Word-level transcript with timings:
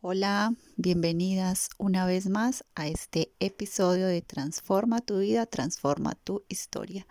Hola, 0.00 0.54
bienvenidas 0.76 1.70
una 1.76 2.06
vez 2.06 2.28
más 2.28 2.64
a 2.76 2.86
este 2.86 3.32
episodio 3.40 4.06
de 4.06 4.22
Transforma 4.22 5.00
tu 5.00 5.18
vida, 5.18 5.44
transforma 5.44 6.14
tu 6.14 6.44
historia. 6.48 7.04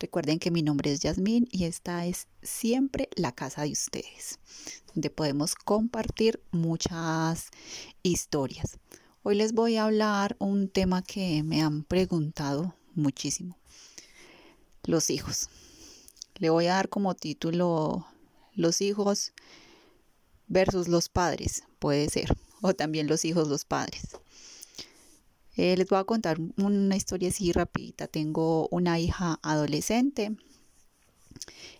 Recuerden 0.00 0.38
que 0.38 0.50
mi 0.50 0.62
nombre 0.62 0.90
es 0.90 1.00
Yasmín 1.00 1.46
y 1.52 1.64
esta 1.64 2.06
es 2.06 2.28
siempre 2.40 3.10
la 3.16 3.32
casa 3.32 3.64
de 3.64 3.72
ustedes, 3.72 4.38
donde 4.94 5.10
podemos 5.10 5.54
compartir 5.54 6.42
muchas 6.52 7.50
historias. 8.02 8.78
Hoy 9.22 9.34
les 9.34 9.52
voy 9.52 9.76
a 9.76 9.84
hablar 9.84 10.34
un 10.38 10.70
tema 10.70 11.02
que 11.02 11.42
me 11.42 11.60
han 11.60 11.84
preguntado 11.84 12.74
muchísimo. 12.94 13.58
Los 14.84 15.10
hijos. 15.10 15.50
Le 16.36 16.48
voy 16.48 16.64
a 16.68 16.76
dar 16.76 16.88
como 16.88 17.14
título 17.14 18.06
Los 18.54 18.80
hijos 18.80 19.34
versus 20.52 20.86
los 20.86 21.08
padres, 21.08 21.64
puede 21.78 22.10
ser, 22.10 22.36
o 22.60 22.74
también 22.74 23.06
los 23.06 23.24
hijos, 23.24 23.48
los 23.48 23.64
padres. 23.64 24.02
Eh, 25.56 25.76
les 25.76 25.88
voy 25.88 25.98
a 25.98 26.04
contar 26.04 26.38
una 26.56 26.96
historia 26.96 27.30
así 27.30 27.52
rapidita. 27.52 28.06
Tengo 28.06 28.68
una 28.70 28.98
hija 28.98 29.38
adolescente 29.42 30.36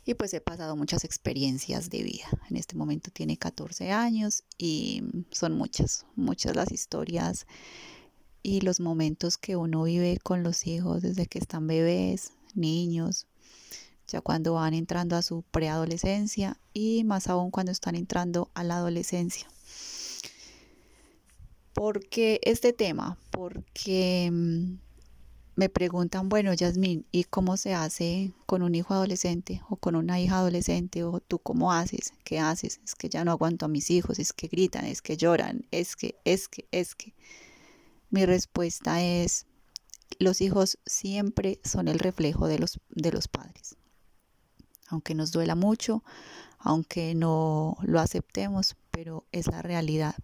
y 0.05 0.15
pues 0.15 0.33
he 0.35 0.41
pasado 0.41 0.75
muchas 0.75 1.05
experiencias 1.05 1.91
de 1.91 2.03
vida. 2.03 2.27
En 2.51 2.57
este 2.57 2.75
momento 2.75 3.11
tiene 3.11 3.37
14 3.37 3.93
años 3.93 4.45
y 4.57 5.03
son 5.31 5.53
muchas, 5.53 6.07
muchas 6.17 6.57
las 6.57 6.73
historias 6.73 7.47
y 8.43 8.63
los 8.63 8.81
momentos 8.81 9.37
que 9.37 9.57
uno 9.57 9.85
vive 9.85 10.19
con 10.23 10.43
los 10.43 10.67
hijos 10.67 11.03
desde 11.03 11.27
que 11.27 11.39
están 11.39 11.67
bebés, 11.67 12.33
niños, 12.55 13.27
ya 14.13 14.21
cuando 14.21 14.55
van 14.55 14.75
entrando 14.75 15.17
a 15.17 15.23
su 15.23 15.43
preadolescencia 15.43 16.59
y 16.75 17.03
más 17.05 17.29
aún 17.29 17.51
cuando 17.51 17.73
están 17.73 17.97
entrando 17.97 18.51
a 18.55 18.63
la 18.63 18.77
adolescencia. 18.77 19.49
¿Por 21.73 22.07
qué 22.07 22.39
este 22.43 22.75
tema? 22.75 23.17
Porque 23.31 24.29
mm, 24.31 24.75
me 25.57 25.71
preguntan, 25.71 26.29
bueno, 26.29 26.53
Yasmín, 26.53 27.07
¿y 27.11 27.25
cómo 27.25 27.57
se 27.57 27.73
hace 27.73 28.33
con 28.45 28.63
un 28.63 28.75
hijo 28.75 28.93
adolescente 28.93 29.63
o 29.71 29.77
con 29.77 29.97
una 29.97 30.21
hija 30.21 30.37
adolescente? 30.37 31.05
¿O 31.05 31.21
tú 31.21 31.39
cómo 31.39 31.73
haces? 31.73 32.13
¿Qué 32.23 32.39
haces? 32.39 32.81
Es 32.85 32.95
que 32.95 33.09
ya 33.09 33.25
no 33.25 33.31
aguanto 33.31 33.65
a 33.65 33.69
mis 33.69 33.91
hijos, 33.91 34.19
es 34.19 34.35
que 34.35 34.49
gritan, 34.49 34.85
es 34.85 35.01
que 35.01 35.17
lloran, 35.17 35.65
es 35.71 35.97
que, 35.97 36.17
es 36.25 36.49
que, 36.49 36.67
es 36.71 36.95
que. 36.95 37.15
Mi 38.11 38.27
respuesta 38.27 39.03
es, 39.03 39.47
los 40.19 40.43
hijos 40.43 40.79
siempre 40.85 41.61
son 41.65 41.89
el 41.89 41.99
reflejo 41.99 42.47
de 42.47 42.59
los, 42.59 42.79
de 42.91 43.11
los 43.11 43.27
padres 43.27 43.77
aunque 44.93 45.15
nos 45.15 45.33
duela 45.33 45.55
mucho, 45.55 46.05
aunque 46.59 47.15
no 47.15 47.77
lo 47.83 47.99
aceptemos, 47.99 48.77
pero 48.91 49.25
es 49.33 49.47
la 49.47 49.63
realidad. 49.63 50.15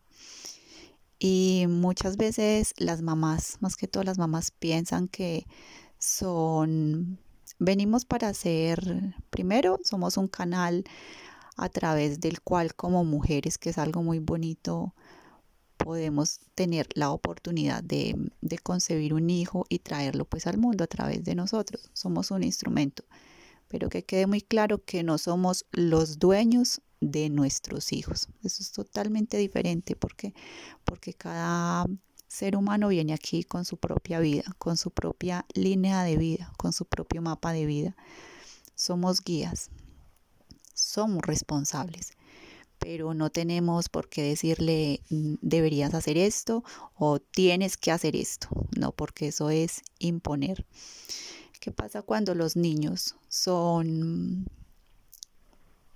Y 1.19 1.64
muchas 1.69 2.16
veces 2.16 2.75
las 2.77 3.02
mamás, 3.02 3.56
más 3.60 3.77
que 3.77 3.88
todas 3.88 4.06
las 4.06 4.19
mamás, 4.19 4.52
piensan 4.52 5.08
que 5.08 5.47
son, 5.98 7.19
venimos 7.58 8.05
para 8.05 8.33
ser, 8.34 9.16
primero, 9.30 9.80
somos 9.83 10.16
un 10.16 10.28
canal 10.28 10.84
a 11.56 11.69
través 11.70 12.20
del 12.20 12.41
cual 12.41 12.75
como 12.75 13.05
mujeres, 13.05 13.58
que 13.58 13.70
es 13.70 13.78
algo 13.78 14.03
muy 14.03 14.20
bonito, 14.20 14.94
podemos 15.77 16.41
tener 16.55 16.88
la 16.94 17.10
oportunidad 17.10 17.82
de, 17.82 18.30
de 18.42 18.58
concebir 18.58 19.14
un 19.14 19.30
hijo 19.30 19.64
y 19.69 19.78
traerlo 19.80 20.25
pues 20.25 20.47
al 20.47 20.58
mundo 20.58 20.84
a 20.84 20.88
través 20.88 21.25
de 21.25 21.34
nosotros. 21.34 21.91
Somos 21.94 22.30
un 22.30 22.44
instrumento 22.44 23.05
pero 23.69 23.88
que 23.88 24.05
quede 24.05 24.27
muy 24.27 24.41
claro 24.41 24.84
que 24.84 25.02
no 25.02 25.19
somos 25.19 25.66
los 25.70 26.19
dueños 26.19 26.80
de 27.00 27.30
nuestros 27.30 27.92
hijos. 27.92 28.28
Eso 28.42 28.62
es 28.62 28.72
totalmente 28.72 29.36
diferente 29.36 29.94
porque, 29.94 30.34
porque 30.84 31.14
cada 31.14 31.86
ser 32.27 32.56
humano 32.56 32.88
viene 32.88 33.14
aquí 33.14 33.44
con 33.44 33.64
su 33.64 33.77
propia 33.77 34.20
vida, 34.20 34.44
con 34.58 34.77
su 34.77 34.91
propia 34.91 35.47
línea 35.55 36.02
de 36.02 36.16
vida, 36.16 36.52
con 36.56 36.72
su 36.72 36.84
propio 36.84 37.22
mapa 37.22 37.53
de 37.53 37.66
vida. 37.66 37.97
Somos 38.75 39.22
guías, 39.22 39.70
somos 40.75 41.22
responsables, 41.22 42.12
pero 42.78 43.14
no 43.14 43.31
tenemos 43.31 43.88
por 43.88 44.09
qué 44.09 44.22
decirle 44.22 45.00
mm, 45.10 45.34
deberías 45.41 45.94
hacer 45.94 46.16
esto 46.16 46.62
o 46.94 47.19
tienes 47.19 47.76
que 47.76 47.91
hacer 47.91 48.14
esto, 48.14 48.48
no, 48.76 48.93
porque 48.93 49.28
eso 49.28 49.50
es 49.50 49.82
imponer. 49.98 50.64
¿Qué 51.60 51.72
pasa 51.72 52.02
cuando 52.02 52.34
los 52.34 52.54
niños 52.54 53.16
son 53.28 54.46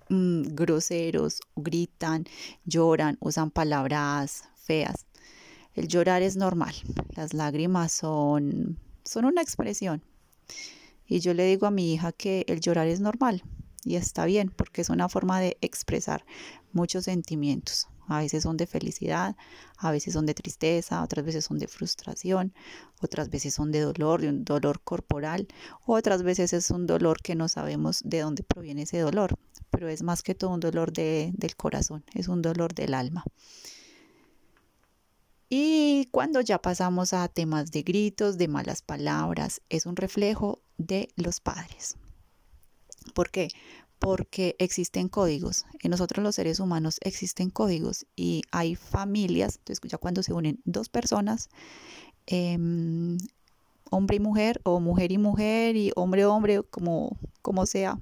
mm, 0.09 0.55
groseros, 0.55 1.39
gritan, 1.55 2.25
lloran, 2.65 3.17
usan 3.21 3.49
palabras 3.49 4.43
feas? 4.55 5.05
El 5.73 5.87
llorar 5.87 6.21
es 6.21 6.35
normal, 6.35 6.75
las 7.15 7.33
lágrimas 7.33 7.93
son, 7.93 8.77
son 9.05 9.25
una 9.25 9.41
expresión. 9.41 10.03
Y 11.07 11.19
yo 11.19 11.33
le 11.33 11.45
digo 11.45 11.65
a 11.65 11.71
mi 11.71 11.93
hija 11.93 12.11
que 12.11 12.45
el 12.47 12.59
llorar 12.59 12.87
es 12.87 12.99
normal 12.99 13.43
y 13.85 13.95
está 13.95 14.25
bien 14.25 14.49
porque 14.55 14.81
es 14.81 14.89
una 14.89 15.09
forma 15.09 15.39
de 15.39 15.57
expresar 15.61 16.25
muchos 16.73 17.05
sentimientos. 17.05 17.87
A 18.07 18.19
veces 18.19 18.43
son 18.43 18.57
de 18.57 18.67
felicidad, 18.67 19.35
a 19.77 19.91
veces 19.91 20.13
son 20.13 20.25
de 20.25 20.33
tristeza, 20.33 21.01
otras 21.03 21.25
veces 21.25 21.45
son 21.45 21.59
de 21.59 21.67
frustración, 21.67 22.53
otras 23.01 23.29
veces 23.29 23.53
son 23.53 23.71
de 23.71 23.81
dolor, 23.81 24.21
de 24.21 24.29
un 24.29 24.43
dolor 24.43 24.81
corporal, 24.81 25.47
otras 25.85 26.23
veces 26.23 26.53
es 26.53 26.69
un 26.71 26.85
dolor 26.87 27.21
que 27.21 27.35
no 27.35 27.47
sabemos 27.47 28.01
de 28.03 28.21
dónde 28.21 28.43
proviene 28.43 28.83
ese 28.83 28.99
dolor, 28.99 29.37
pero 29.69 29.89
es 29.89 30.03
más 30.03 30.23
que 30.23 30.35
todo 30.35 30.51
un 30.51 30.59
dolor 30.59 30.91
del 30.93 31.55
corazón, 31.55 32.03
es 32.13 32.27
un 32.27 32.41
dolor 32.41 32.73
del 32.73 32.93
alma. 32.93 33.23
Y 35.49 36.07
cuando 36.11 36.41
ya 36.41 36.57
pasamos 36.57 37.13
a 37.13 37.27
temas 37.27 37.71
de 37.71 37.83
gritos, 37.83 38.39
de 38.39 38.47
malas 38.47 38.81
palabras, 38.81 39.61
es 39.69 39.85
un 39.85 39.95
reflejo 39.95 40.63
de 40.77 41.09
los 41.15 41.39
padres. 41.39 41.95
¿Por 43.13 43.29
qué? 43.29 43.49
Porque 44.03 44.57
existen 44.59 45.07
códigos. 45.07 45.65
En 45.81 45.91
nosotros 45.91 46.21
los 46.21 46.35
seres 46.35 46.59
humanos 46.59 46.97
existen 47.01 47.49
códigos 47.49 48.05
y 48.17 48.41
hay 48.51 48.75
familias, 48.75 49.55
entonces 49.59 49.89
ya 49.89 49.97
cuando 49.97 50.21
se 50.23 50.33
unen 50.33 50.59
dos 50.65 50.89
personas, 50.89 51.49
em, 52.27 53.17
hombre 53.89 54.17
y 54.17 54.19
mujer 54.19 54.59
o 54.63 54.81
mujer 54.81 55.13
y 55.13 55.17
mujer 55.17 55.77
y 55.77 55.91
hombre 55.95 56.25
hombre, 56.25 56.63
como, 56.63 57.17
como 57.41 57.65
sea. 57.65 57.97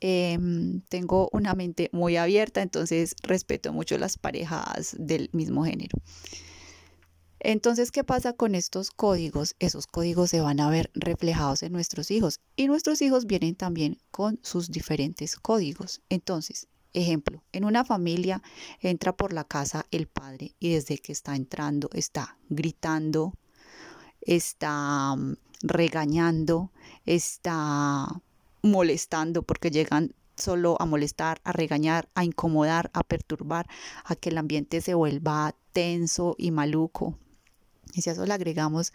Em, 0.00 0.80
tengo 0.88 1.28
una 1.32 1.54
mente 1.54 1.90
muy 1.92 2.16
abierta, 2.16 2.62
entonces 2.62 3.16
respeto 3.22 3.72
mucho 3.72 3.98
las 3.98 4.16
parejas 4.16 4.94
del 4.96 5.28
mismo 5.32 5.64
género. 5.64 5.98
Entonces, 7.40 7.92
¿qué 7.92 8.04
pasa 8.04 8.32
con 8.32 8.54
estos 8.54 8.90
códigos? 8.90 9.54
Esos 9.58 9.86
códigos 9.86 10.30
se 10.30 10.40
van 10.40 10.60
a 10.60 10.70
ver 10.70 10.90
reflejados 10.94 11.62
en 11.62 11.72
nuestros 11.72 12.10
hijos 12.10 12.40
y 12.56 12.66
nuestros 12.66 13.00
hijos 13.00 13.26
vienen 13.26 13.54
también 13.54 13.98
con 14.10 14.40
sus 14.42 14.70
diferentes 14.70 15.36
códigos. 15.36 16.00
Entonces, 16.08 16.66
ejemplo, 16.92 17.42
en 17.52 17.64
una 17.64 17.84
familia 17.84 18.42
entra 18.80 19.16
por 19.16 19.32
la 19.32 19.44
casa 19.44 19.86
el 19.90 20.08
padre 20.08 20.54
y 20.58 20.72
desde 20.72 20.98
que 20.98 21.12
está 21.12 21.36
entrando 21.36 21.88
está 21.92 22.38
gritando, 22.48 23.34
está 24.20 25.14
mm, 25.16 25.36
regañando, 25.62 26.72
está 27.04 28.06
molestando 28.62 29.42
porque 29.42 29.70
llegan 29.70 30.14
solo 30.36 30.76
a 30.80 30.86
molestar, 30.86 31.40
a 31.44 31.52
regañar, 31.52 32.08
a 32.14 32.24
incomodar, 32.24 32.90
a 32.94 33.02
perturbar, 33.02 33.66
a 34.04 34.14
que 34.14 34.30
el 34.30 34.38
ambiente 34.38 34.80
se 34.80 34.94
vuelva 34.94 35.54
tenso 35.72 36.34
y 36.38 36.50
maluco. 36.50 37.18
Y 37.94 38.02
si 38.02 38.10
a 38.10 38.12
eso 38.12 38.26
le 38.26 38.34
agregamos 38.34 38.92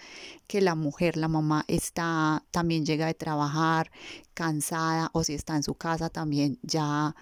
que 0.47 0.61
la 0.61 0.75
mujer, 0.75 1.17
la 1.17 1.27
mamá, 1.27 1.65
está, 1.67 2.43
también 2.51 2.85
llega 2.85 3.07
de 3.07 3.13
trabajar 3.13 3.91
cansada 4.33 5.09
o 5.13 5.23
si 5.23 5.33
está 5.33 5.55
en 5.55 5.63
su 5.63 5.75
casa 5.75 6.09
también 6.09 6.59
ya 6.61 7.15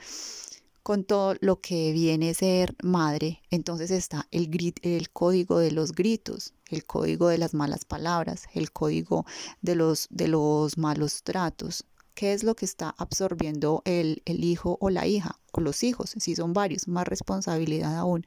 con 0.84 1.04
todo 1.04 1.36
lo 1.42 1.62
que 1.62 1.92
viene 1.92 2.34
ser 2.34 2.76
madre, 2.84 3.42
entonces 3.50 3.92
está 3.92 4.28
el, 4.32 4.74
el 4.82 5.10
código 5.12 5.60
de 5.60 5.72
los 5.72 5.92
gritos, 5.92 6.54
el 6.70 6.86
código 6.86 7.28
de 7.28 7.38
las 7.38 7.54
malas 7.54 7.86
palabras, 7.86 8.46
el 8.54 8.72
código 8.72 9.26
de 9.62 9.76
los, 9.76 10.08
de 10.10 10.28
los 10.28 10.78
malos 10.78 11.24
tratos. 11.24 11.86
¿Qué 12.16 12.34
es 12.34 12.44
lo 12.44 12.56
que 12.56 12.66
está 12.66 12.94
absorbiendo 12.98 13.84
el, 13.86 14.22
el 14.26 14.44
hijo 14.44 14.78
o 14.82 14.90
la 14.90 15.08
hija 15.08 15.40
o 15.52 15.62
los 15.62 15.84
hijos? 15.84 16.14
Si 16.18 16.36
son 16.36 16.54
varios, 16.54 16.88
más 16.88 17.08
responsabilidad 17.08 17.96
aún 17.96 18.26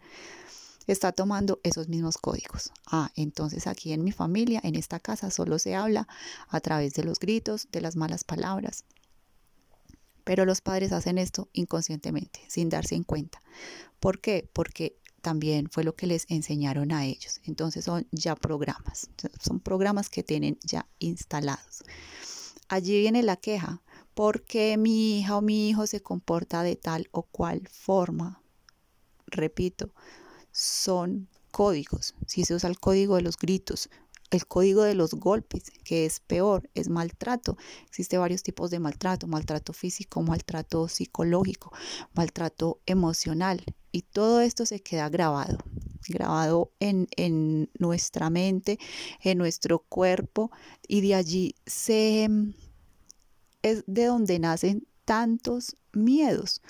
está 0.93 1.13
tomando 1.13 1.61
esos 1.63 1.89
mismos 1.89 2.19
códigos. 2.19 2.73
Ah, 2.87 3.11
entonces 3.17 3.67
aquí 3.67 3.93
en 3.93 4.05
mi 4.05 4.13
familia, 4.13 4.61
en 4.63 4.75
esta 4.75 5.01
casa, 5.01 5.31
solo 5.31 5.59
se 5.59 5.75
habla 5.75 6.07
a 6.49 6.61
través 6.61 6.95
de 6.95 7.05
los 7.05 7.19
gritos, 7.19 7.69
de 7.73 7.81
las 7.81 7.97
malas 7.97 8.25
palabras. 8.25 8.85
Pero 10.25 10.45
los 10.45 10.61
padres 10.61 10.93
hacen 10.93 11.19
esto 11.19 11.49
inconscientemente, 11.53 12.41
sin 12.49 12.69
darse 12.69 12.95
en 12.95 13.05
cuenta. 13.05 13.41
¿Por 14.01 14.21
qué? 14.21 14.49
Porque 14.53 14.99
también 15.21 15.69
fue 15.71 15.85
lo 15.85 15.97
que 15.97 16.07
les 16.07 16.27
enseñaron 16.29 16.93
a 16.93 17.05
ellos. 17.07 17.41
Entonces 17.45 17.85
son 17.85 18.07
ya 18.13 18.37
programas, 18.37 19.09
son 19.41 19.61
programas 19.61 20.11
que 20.11 20.23
tienen 20.23 20.59
ya 20.63 20.87
instalados. 20.99 21.83
Allí 22.69 23.01
viene 23.01 23.23
la 23.23 23.37
queja, 23.37 23.83
porque 24.15 24.77
mi 24.77 25.19
hija 25.19 25.37
o 25.37 25.43
mi 25.43 25.69
hijo 25.69 25.87
se 25.87 26.03
comporta 26.03 26.63
de 26.63 26.77
tal 26.77 27.09
o 27.11 27.23
cual 27.23 27.69
forma. 27.69 28.43
Repito, 29.27 29.93
son 30.55 31.29
códigos. 31.51 32.15
Si 32.27 32.45
se 32.45 32.55
usa 32.55 32.71
el 32.71 32.81
código 32.81 33.17
de 33.17 33.23
los 33.23 33.37
gritos, 33.37 33.91
el 34.31 34.47
código 34.47 34.83
de 34.83 34.95
los 34.95 35.15
golpes, 35.15 35.71
que 35.85 36.07
es 36.07 36.21
peor, 36.21 36.71
es 36.75 36.89
maltrato. 36.89 37.57
Existe 37.87 38.19
varios 38.19 38.43
tipos 38.43 38.71
de 38.71 38.79
maltrato, 38.79 39.27
maltrato 39.27 39.73
físico, 39.73 40.23
maltrato 40.23 40.89
psicológico, 40.89 41.73
maltrato 42.15 42.81
emocional. 42.87 43.63
Y 43.93 44.03
todo 44.03 44.41
esto 44.41 44.65
se 44.65 44.81
queda 44.81 45.09
grabado, 45.09 45.59
grabado 46.09 46.73
en, 46.81 47.07
en 47.17 47.71
nuestra 47.79 48.31
mente, 48.31 48.79
en 49.21 49.39
nuestro 49.39 49.81
cuerpo, 49.81 50.51
y 50.89 51.01
de 51.01 51.15
allí 51.15 51.55
se 51.67 52.29
es 53.63 53.83
de 53.87 54.05
donde 54.05 54.39
nacen 54.39 54.87
tantos 55.05 55.77
miedos. 55.93 56.61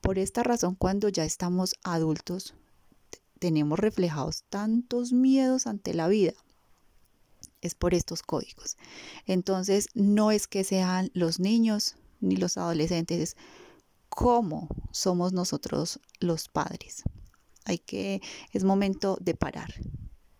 Por 0.00 0.18
esta 0.18 0.42
razón, 0.42 0.74
cuando 0.74 1.08
ya 1.08 1.24
estamos 1.24 1.74
adultos, 1.84 2.54
tenemos 3.40 3.80
reflejados 3.80 4.44
tantos 4.48 5.12
miedos 5.12 5.66
ante 5.66 5.94
la 5.94 6.06
vida. 6.06 6.34
Es 7.60 7.74
por 7.74 7.94
estos 7.94 8.22
códigos. 8.22 8.76
Entonces, 9.26 9.88
no 9.94 10.30
es 10.30 10.46
que 10.46 10.62
sean 10.62 11.10
los 11.14 11.40
niños 11.40 11.96
ni 12.20 12.36
los 12.36 12.56
adolescentes, 12.56 13.18
es 13.18 13.36
cómo 14.08 14.68
somos 14.92 15.32
nosotros 15.32 16.00
los 16.20 16.48
padres. 16.48 17.02
Hay 17.64 17.78
que, 17.78 18.20
es 18.52 18.62
momento 18.62 19.16
de 19.20 19.34
parar, 19.34 19.74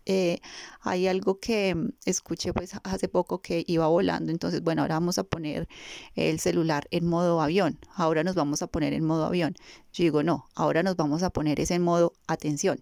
eh, 0.05 0.39
hay 0.81 1.07
algo 1.07 1.39
que 1.39 1.75
mm, 1.75 1.89
escuché 2.05 2.53
pues 2.53 2.73
hace 2.83 3.07
poco 3.07 3.41
que 3.41 3.63
iba 3.67 3.87
volando, 3.87 4.31
entonces 4.31 4.61
bueno, 4.61 4.81
ahora 4.81 4.95
vamos 4.95 5.17
a 5.17 5.23
poner 5.23 5.67
el 6.15 6.39
celular 6.39 6.87
en 6.91 7.05
modo 7.07 7.41
avión, 7.41 7.79
ahora 7.95 8.23
nos 8.23 8.35
vamos 8.35 8.61
a 8.61 8.67
poner 8.67 8.93
en 8.93 9.05
modo 9.05 9.25
avión. 9.25 9.55
Yo 9.93 10.03
digo, 10.03 10.23
no, 10.23 10.47
ahora 10.55 10.83
nos 10.83 10.95
vamos 10.95 11.23
a 11.23 11.29
poner 11.29 11.59
ese 11.59 11.75
en 11.75 11.83
modo 11.83 12.13
atención. 12.27 12.79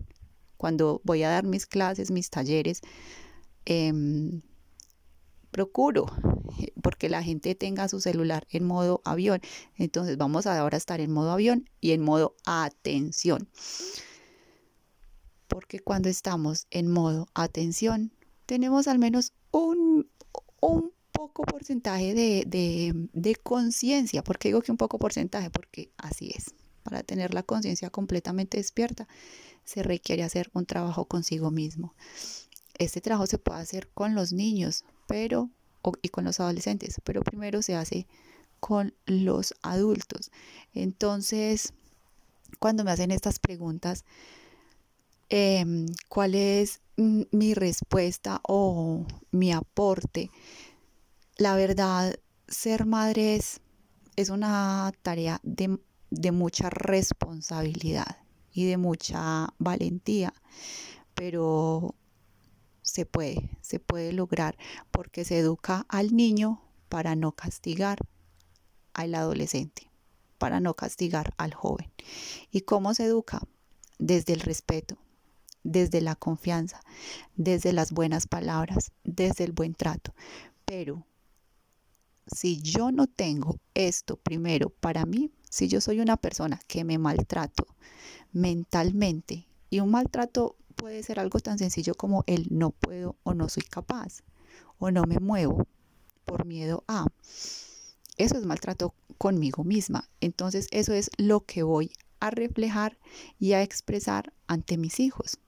Cuando 0.57 1.01
voy 1.03 1.23
a 1.23 1.29
dar 1.29 1.45
mis 1.45 1.65
clases, 1.65 2.11
mis 2.11 2.29
talleres, 2.29 2.81
em, 3.65 4.41
procuro 5.51 6.05
porque 6.81 7.09
la 7.09 7.23
gente 7.23 7.55
tenga 7.55 7.87
su 7.87 7.99
celular 7.99 8.47
en 8.49 8.65
modo 8.65 9.01
avión. 9.05 9.41
Entonces 9.77 10.17
vamos 10.17 10.47
a 10.47 10.59
ahora 10.59 10.77
estar 10.77 10.99
en 11.01 11.11
modo 11.11 11.31
avión 11.31 11.69
y 11.81 11.91
en 11.91 12.01
modo 12.01 12.35
atención 12.45 13.49
porque 15.49 15.79
cuando 15.79 16.07
estamos 16.07 16.67
en 16.71 16.89
modo 16.89 17.27
atención, 17.33 18.13
tenemos 18.45 18.87
al 18.87 18.99
menos 18.99 19.33
un, 19.51 20.07
un 20.61 20.91
poco 21.11 21.43
porcentaje 21.43 22.13
de, 22.13 22.45
de, 23.11 23.35
conciencia. 23.35 24.23
¿Por 24.23 24.37
qué 24.37 24.49
digo 24.49 24.61
que 24.61 24.71
un 24.71 24.77
poco 24.77 24.97
porcentaje? 24.99 25.49
Porque 25.49 25.91
así 25.97 26.31
es. 26.33 26.53
Para 26.83 27.03
tener 27.03 27.33
la 27.33 27.43
conciencia 27.43 27.89
completamente 27.89 28.57
despierta, 28.57 29.07
se 29.65 29.83
requiere 29.83 30.23
hacer 30.23 30.49
un 30.53 30.65
trabajo 30.65 31.05
consigo 31.05 31.51
mismo. 31.51 31.93
Este 32.77 33.01
trabajo 33.01 33.27
se 33.27 33.37
puede 33.37 33.59
hacer 33.59 33.89
con 33.89 34.15
los 34.15 34.31
niños, 34.31 34.85
pero 35.07 35.49
y 36.01 36.09
con 36.09 36.25
los 36.25 36.39
adolescentes, 36.39 37.01
pero 37.03 37.21
primero 37.21 37.61
se 37.61 37.75
hace 37.75 38.07
con 38.59 38.93
los 39.05 39.55
adultos. 39.61 40.31
Entonces, 40.73 41.73
cuando 42.59 42.83
me 42.83 42.91
hacen 42.91 43.11
estas 43.11 43.39
preguntas, 43.39 44.05
Em, 45.29 45.85
cuál 46.07 46.33
es 46.33 46.81
mi 46.97 47.53
respuesta 47.53 48.41
o 48.47 49.05
mi 49.31 49.51
aporte. 49.51 50.31
La 51.37 51.55
verdad, 51.55 52.19
ser 52.47 52.85
madre 52.85 53.35
es, 53.35 53.61
una 54.29 54.91
tarea 55.01 55.39
de, 55.43 55.79
de 56.09 56.31
mucha 56.33 56.69
responsabilidad 56.69 58.17
y 58.51 58.65
de 58.65 58.75
mucha 58.75 59.53
valentía, 59.59 60.33
pero 61.13 61.95
se 62.81 63.05
puede, 63.05 63.57
se 63.61 63.79
puede 63.79 64.11
lograr 64.11 64.57
porque 64.91 65.23
se 65.23 65.37
educa 65.37 65.85
al 65.87 66.13
niño 66.13 66.61
para 66.89 67.15
no 67.15 67.31
castigar 67.31 67.99
al 68.93 69.15
adolescente, 69.15 69.89
para 70.37 70.59
no 70.59 70.73
castigar 70.73 71.33
al 71.37 71.53
joven. 71.53 71.89
¿Y 72.51 72.61
cómo 72.61 72.93
se 72.93 73.05
educa? 73.05 73.41
Desde 73.99 74.33
el 74.33 74.41
respeto, 74.41 74.97
desde 75.63 76.01
la 76.01 76.15
confianza, 76.15 76.81
desde 77.35 77.73
las 77.73 77.91
buenas 77.91 78.27
palabras, 78.27 78.91
desde 79.03 79.43
el 79.43 79.51
buen 79.51 79.73
trato. 79.73 80.13
Pero 80.65 81.05
si 82.27 82.61
yo 82.61 82.91
no 82.91 83.07
tengo 83.07 83.59
esto 83.73 84.17
primero 84.17 84.69
para 84.69 85.05
mí, 85.05 85.31
si 85.49 85.67
yo 85.67 85.81
soy 85.81 85.99
una 85.99 86.17
persona 86.17 86.59
que 86.67 86.83
me 86.83 86.97
maltrato 86.97 87.65
mentalmente, 88.31 89.47
y 89.69 89.79
un 89.79 89.91
maltrato 89.91 90.55
puede 90.75 91.03
ser 91.03 91.19
algo 91.19 91.39
tan 91.39 91.57
sencillo 91.57 91.93
como 91.95 92.23
el 92.25 92.47
no 92.49 92.71
puedo 92.71 93.17
o 93.23 93.33
no 93.33 93.49
soy 93.49 93.63
capaz 93.63 94.23
o 94.79 94.91
no 94.91 95.03
me 95.03 95.19
muevo 95.19 95.67
por 96.25 96.45
miedo 96.45 96.83
a. 96.87 97.05
Eso 98.17 98.37
es 98.37 98.45
maltrato 98.45 98.93
conmigo 99.17 99.63
misma. 99.63 100.09
Entonces 100.21 100.67
eso 100.71 100.93
es 100.93 101.11
lo 101.17 101.41
que 101.41 101.63
voy 101.63 101.91
a 102.19 102.31
reflejar 102.31 102.97
y 103.39 103.53
a 103.53 103.61
expresar 103.61 104.33
ante 104.47 104.77
mis 104.77 104.99
hijos 104.99 105.39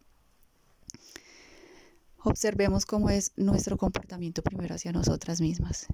observemos 2.23 2.85
cómo 2.85 3.09
es 3.09 3.31
nuestro 3.35 3.77
comportamiento 3.77 4.41
primero 4.41 4.75
hacia 4.75 4.91
nosotras 4.91 5.41
mismas. 5.41 5.88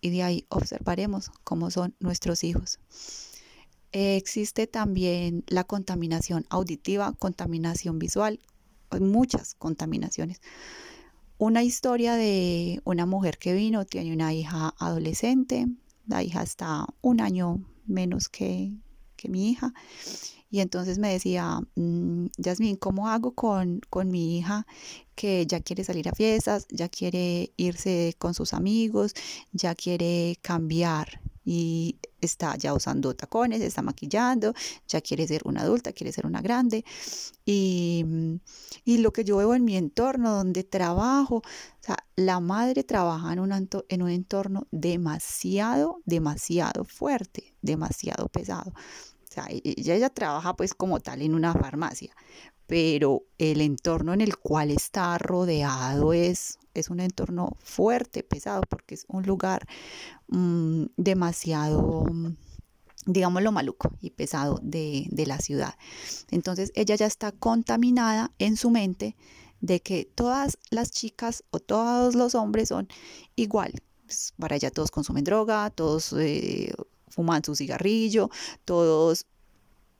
Y 0.00 0.10
de 0.10 0.22
ahí 0.22 0.46
observaremos 0.48 1.30
cómo 1.44 1.70
son 1.70 1.94
nuestros 2.00 2.44
hijos. 2.44 2.78
existe 3.90 4.66
también 4.66 5.44
la 5.48 5.64
contaminación 5.64 6.44
auditiva, 6.50 7.14
contaminación 7.18 7.98
visual, 7.98 8.38
muchas 9.00 9.54
contaminaciones. 9.54 10.40
Una 11.38 11.62
historia 11.62 12.14
de 12.14 12.80
una 12.84 13.06
mujer 13.06 13.38
que 13.38 13.54
vino, 13.54 13.86
tiene 13.86 14.12
una 14.12 14.34
hija 14.34 14.74
adolescente, 14.78 15.66
la 16.06 16.22
hija 16.22 16.42
está 16.42 16.86
un 17.00 17.20
año 17.20 17.64
menos 17.86 18.28
que, 18.28 18.72
que 19.16 19.28
mi 19.28 19.50
hija 19.50 19.72
y 20.50 20.60
entonces 20.60 20.98
me 20.98 21.12
decía, 21.12 21.60
mm, 21.76 22.26
Yasmin, 22.38 22.76
¿cómo 22.76 23.08
hago 23.08 23.34
con, 23.34 23.80
con 23.90 24.10
mi 24.10 24.38
hija 24.38 24.66
que 25.14 25.46
ya 25.46 25.60
quiere 25.60 25.84
salir 25.84 26.08
a 26.08 26.12
fiestas, 26.12 26.66
ya 26.70 26.88
quiere 26.88 27.52
irse 27.56 28.14
con 28.18 28.34
sus 28.34 28.54
amigos, 28.54 29.14
ya 29.52 29.74
quiere 29.74 30.38
cambiar? 30.42 31.20
y 31.50 31.96
está 32.20 32.56
ya 32.56 32.74
usando 32.74 33.16
tacones, 33.16 33.62
está 33.62 33.80
maquillando, 33.80 34.52
ya 34.86 35.00
quiere 35.00 35.26
ser 35.26 35.40
una 35.46 35.62
adulta, 35.62 35.94
quiere 35.94 36.12
ser 36.12 36.26
una 36.26 36.42
grande. 36.42 36.84
Y, 37.46 38.04
y 38.84 38.98
lo 38.98 39.14
que 39.14 39.24
yo 39.24 39.38
veo 39.38 39.54
en 39.54 39.64
mi 39.64 39.78
entorno, 39.78 40.34
donde 40.34 40.62
trabajo, 40.62 41.36
o 41.36 41.42
sea, 41.80 41.96
la 42.16 42.40
madre 42.40 42.84
trabaja 42.84 43.32
en 43.32 43.40
un, 43.40 43.50
en 43.88 44.02
un 44.02 44.10
entorno 44.10 44.66
demasiado, 44.72 46.02
demasiado 46.04 46.84
fuerte, 46.84 47.54
demasiado 47.62 48.28
pesado. 48.28 48.74
O 49.28 49.32
sea, 49.32 49.46
e, 49.50 49.60
ella, 49.64 49.94
ella 49.94 50.10
trabaja 50.10 50.54
pues 50.56 50.74
como 50.74 51.00
tal 51.00 51.22
en 51.22 51.34
una 51.34 51.52
farmacia, 51.52 52.14
pero 52.66 53.22
el 53.38 53.60
entorno 53.60 54.12
en 54.12 54.20
el 54.20 54.36
cual 54.36 54.70
está 54.70 55.16
rodeado 55.18 56.12
es, 56.12 56.58
es 56.74 56.90
un 56.90 57.00
entorno 57.00 57.56
fuerte, 57.62 58.22
pesado, 58.22 58.62
porque 58.68 58.94
es 58.94 59.04
un 59.08 59.24
lugar 59.24 59.66
mm, 60.28 60.84
demasiado, 60.96 62.04
digámoslo, 63.06 63.52
maluco 63.52 63.90
y 64.00 64.10
pesado 64.10 64.60
de, 64.62 65.06
de 65.10 65.26
la 65.26 65.38
ciudad. 65.38 65.74
Entonces 66.30 66.72
ella 66.74 66.94
ya 66.94 67.06
está 67.06 67.32
contaminada 67.32 68.32
en 68.38 68.56
su 68.56 68.70
mente 68.70 69.16
de 69.60 69.80
que 69.80 70.04
todas 70.14 70.58
las 70.70 70.90
chicas 70.90 71.44
o 71.50 71.58
todos 71.58 72.14
los 72.14 72.34
hombres 72.34 72.68
son 72.68 72.88
igual. 73.34 73.72
Pues, 74.04 74.32
para 74.38 74.56
ella 74.56 74.70
todos 74.70 74.90
consumen 74.90 75.24
droga, 75.24 75.70
todos 75.70 76.14
eh, 76.14 76.72
fuman 77.18 77.42
su 77.42 77.56
cigarrillo, 77.56 78.30
todos 78.64 79.26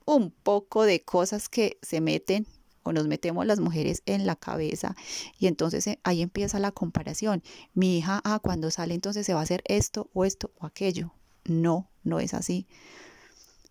un 0.04 0.30
poco 0.30 0.84
de 0.84 1.02
cosas 1.02 1.48
que 1.48 1.76
se 1.82 2.00
meten 2.00 2.46
o 2.84 2.92
nos 2.92 3.08
metemos 3.08 3.44
las 3.44 3.58
mujeres 3.58 4.04
en 4.06 4.24
la 4.24 4.36
cabeza 4.36 4.94
y 5.36 5.48
entonces 5.48 5.84
eh, 5.88 5.98
ahí 6.04 6.22
empieza 6.22 6.60
la 6.60 6.70
comparación. 6.70 7.42
Mi 7.74 7.98
hija, 7.98 8.20
ah, 8.22 8.38
cuando 8.40 8.70
sale 8.70 8.94
entonces 8.94 9.26
se 9.26 9.34
va 9.34 9.40
a 9.40 9.42
hacer 9.42 9.64
esto 9.66 10.10
o 10.14 10.24
esto 10.24 10.52
o 10.60 10.66
aquello. 10.66 11.12
No, 11.44 11.90
no 12.04 12.20
es 12.20 12.34
así. 12.34 12.68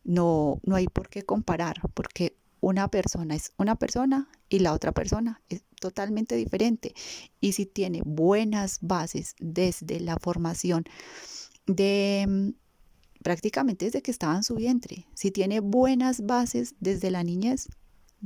No, 0.03 0.59
no 0.63 0.75
hay 0.75 0.87
por 0.87 1.07
qué 1.07 1.23
comparar, 1.23 1.79
porque 1.93 2.35
una 2.59 2.89
persona 2.89 3.33
es 3.33 3.53
una 3.57 3.77
persona 3.77 4.29
y 4.49 4.59
la 4.59 4.73
otra 4.73 4.91
persona 4.91 5.41
es 5.47 5.63
totalmente 5.79 6.35
diferente. 6.35 6.93
Y 7.39 7.53
si 7.53 7.65
tiene 7.65 8.01
buenas 8.03 8.79
bases 8.81 9.35
desde 9.39 10.01
la 10.01 10.17
formación 10.17 10.83
de 11.65 12.53
prácticamente 13.23 13.85
desde 13.85 14.01
que 14.01 14.11
estaba 14.11 14.35
en 14.35 14.43
su 14.43 14.55
vientre. 14.55 15.07
Si 15.13 15.31
tiene 15.31 15.59
buenas 15.59 16.25
bases 16.25 16.75
desde 16.79 17.11
la 17.11 17.23
niñez, 17.23 17.69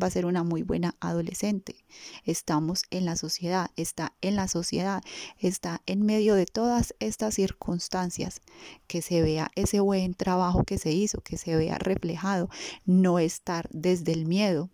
va 0.01 0.07
a 0.07 0.11
ser 0.11 0.25
una 0.25 0.43
muy 0.43 0.63
buena 0.63 0.95
adolescente. 0.99 1.75
Estamos 2.23 2.83
en 2.91 3.05
la 3.05 3.15
sociedad, 3.15 3.71
está 3.75 4.13
en 4.21 4.35
la 4.35 4.47
sociedad, 4.47 5.03
está 5.37 5.81
en 5.85 6.05
medio 6.05 6.35
de 6.35 6.45
todas 6.45 6.95
estas 6.99 7.35
circunstancias, 7.35 8.41
que 8.87 9.01
se 9.01 9.21
vea 9.21 9.51
ese 9.55 9.79
buen 9.79 10.13
trabajo 10.13 10.63
que 10.63 10.77
se 10.77 10.91
hizo, 10.91 11.21
que 11.21 11.37
se 11.37 11.55
vea 11.55 11.77
reflejado, 11.77 12.49
no 12.85 13.19
estar 13.19 13.67
desde 13.71 14.13
el 14.13 14.25
miedo, 14.25 14.69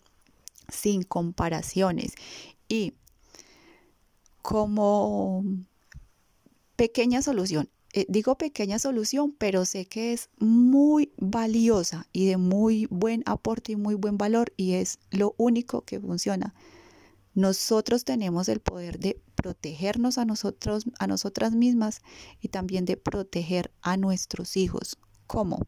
sin 0.69 1.03
comparaciones. 1.03 2.13
Y 2.67 2.93
como 4.41 5.43
pequeña 6.75 7.21
solución, 7.21 7.69
eh, 7.97 8.05
digo 8.09 8.37
pequeña 8.37 8.77
solución, 8.77 9.33
pero 9.35 9.65
sé 9.65 9.87
que 9.87 10.13
es 10.13 10.29
muy 10.37 11.11
valiosa 11.17 12.07
y 12.13 12.27
de 12.27 12.37
muy 12.37 12.85
buen 12.91 13.23
aporte 13.25 13.71
y 13.71 13.75
muy 13.75 13.95
buen 13.95 14.19
valor 14.19 14.53
y 14.55 14.73
es 14.73 14.99
lo 15.09 15.33
único 15.39 15.81
que 15.81 15.99
funciona. 15.99 16.53
Nosotros 17.33 18.05
tenemos 18.05 18.49
el 18.49 18.59
poder 18.59 18.99
de 18.99 19.19
protegernos 19.33 20.19
a 20.19 20.25
nosotros, 20.25 20.85
a 20.99 21.07
nosotras 21.07 21.55
mismas 21.55 22.03
y 22.39 22.49
también 22.49 22.85
de 22.85 22.97
proteger 22.97 23.71
a 23.81 23.97
nuestros 23.97 24.57
hijos. 24.57 24.99
¿Cómo? 25.25 25.65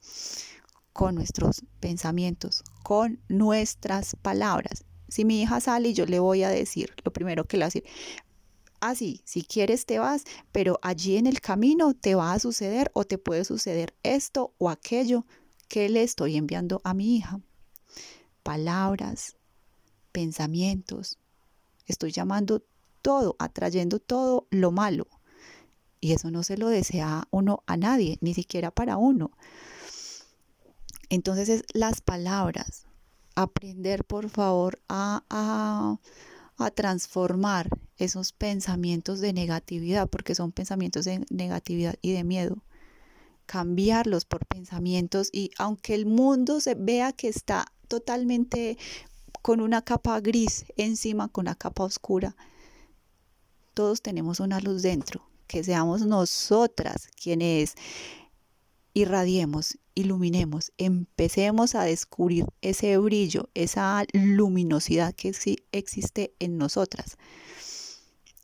Con 0.93 1.15
nuestros 1.15 1.63
pensamientos, 1.79 2.63
con 2.83 3.19
nuestras 3.27 4.15
palabras. 4.15 4.85
Si 5.07 5.25
mi 5.25 5.41
hija 5.41 5.59
sale 5.61 5.89
y 5.89 5.93
yo 5.95 6.05
le 6.05 6.19
voy 6.19 6.43
a 6.43 6.49
decir, 6.49 6.93
lo 7.03 7.11
primero 7.11 7.45
que 7.45 7.57
le 7.57 7.61
voy 7.61 7.65
a 7.65 7.73
decir, 7.73 7.85
así, 8.81 9.21
si 9.25 9.43
quieres 9.43 9.85
te 9.85 9.99
vas, 9.99 10.23
pero 10.51 10.79
allí 10.81 11.17
en 11.17 11.27
el 11.27 11.41
camino 11.41 11.93
te 11.93 12.15
va 12.15 12.33
a 12.33 12.39
suceder 12.39 12.91
o 12.93 13.03
te 13.03 13.17
puede 13.17 13.45
suceder 13.45 13.95
esto 14.03 14.53
o 14.57 14.69
aquello 14.69 15.25
que 15.67 15.89
le 15.89 16.03
estoy 16.03 16.35
enviando 16.35 16.81
a 16.83 16.93
mi 16.93 17.15
hija. 17.15 17.39
Palabras, 18.43 19.37
pensamientos. 20.11 21.19
Estoy 21.85 22.11
llamando 22.11 22.63
todo, 23.01 23.35
atrayendo 23.39 23.99
todo 23.99 24.47
lo 24.49 24.71
malo. 24.71 25.07
Y 26.01 26.13
eso 26.13 26.31
no 26.31 26.43
se 26.43 26.57
lo 26.57 26.69
desea 26.69 27.27
uno 27.29 27.63
a 27.67 27.77
nadie, 27.77 28.17
ni 28.21 28.33
siquiera 28.33 28.71
para 28.71 28.97
uno. 28.97 29.31
Entonces 31.09 31.49
es 31.49 31.63
las 31.73 32.01
palabras. 32.01 32.85
Aprender, 33.35 34.05
por 34.05 34.29
favor, 34.29 34.81
a, 34.87 35.23
a, 35.29 35.97
a 36.65 36.71
transformar 36.71 37.69
esos 37.97 38.31
pensamientos 38.31 39.19
de 39.19 39.33
negatividad, 39.33 40.09
porque 40.09 40.35
son 40.35 40.51
pensamientos 40.51 41.05
de 41.05 41.25
negatividad 41.29 41.95
y 42.01 42.13
de 42.13 42.23
miedo. 42.23 42.63
Cambiarlos 43.45 44.25
por 44.25 44.45
pensamientos 44.45 45.29
y 45.31 45.51
aunque 45.57 45.95
el 45.95 46.05
mundo 46.05 46.61
se 46.61 46.75
vea 46.75 47.11
que 47.13 47.27
está 47.27 47.65
totalmente 47.87 48.77
con 49.41 49.61
una 49.61 49.81
capa 49.81 50.19
gris 50.19 50.65
encima, 50.77 51.27
con 51.27 51.43
una 51.43 51.55
capa 51.55 51.83
oscura, 51.83 52.35
todos 53.73 54.01
tenemos 54.01 54.39
una 54.39 54.59
luz 54.59 54.81
dentro, 54.81 55.23
que 55.47 55.63
seamos 55.63 56.01
nosotras 56.01 57.07
quienes 57.21 57.75
irradiemos, 59.01 59.77
iluminemos, 59.95 60.71
empecemos 60.77 61.75
a 61.75 61.83
descubrir 61.83 62.45
ese 62.61 62.97
brillo, 62.97 63.49
esa 63.53 64.03
luminosidad 64.13 65.13
que 65.13 65.33
sí 65.33 65.57
existe 65.71 66.33
en 66.39 66.57
nosotras 66.57 67.17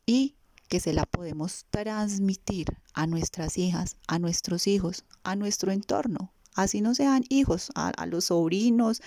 y 0.06 0.34
que 0.68 0.80
se 0.80 0.92
la 0.92 1.06
podemos 1.06 1.66
transmitir 1.70 2.66
a 2.94 3.06
nuestras 3.06 3.58
hijas, 3.58 3.96
a 4.08 4.18
nuestros 4.18 4.66
hijos, 4.66 5.04
a 5.22 5.36
nuestro 5.36 5.72
entorno. 5.72 6.32
Así 6.54 6.80
no 6.80 6.94
sean 6.94 7.22
hijos, 7.28 7.70
a, 7.74 8.06
los 8.06 8.26
sobrinos, 8.26 9.02